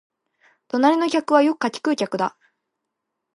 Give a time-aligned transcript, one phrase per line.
[0.69, 2.35] 隣の客はよく柿喰う客だ